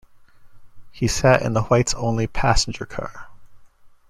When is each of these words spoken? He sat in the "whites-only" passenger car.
He 0.91 1.07
sat 1.07 1.43
in 1.43 1.53
the 1.53 1.61
"whites-only" 1.61 2.25
passenger 2.25 2.87
car. 2.87 3.27